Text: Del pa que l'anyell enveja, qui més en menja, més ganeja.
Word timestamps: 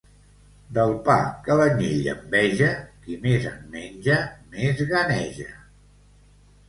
Del 0.75 0.93
pa 1.09 1.17
que 1.47 1.57
l'anyell 1.59 2.09
enveja, 2.13 2.71
qui 3.03 3.19
més 3.29 3.47
en 3.53 3.61
menja, 3.77 4.19
més 4.57 4.83
ganeja. 4.97 5.51